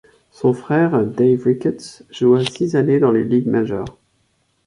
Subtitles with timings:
[0.31, 3.99] Son frère Dave Ricketts joua six années dans les ligues majeures.